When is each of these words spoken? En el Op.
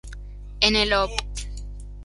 En 0.61 0.75
el 0.77 0.93
Op. 0.93 1.11